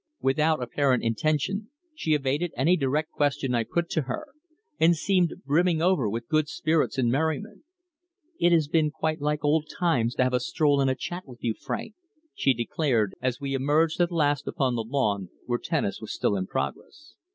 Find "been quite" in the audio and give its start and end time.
8.67-9.21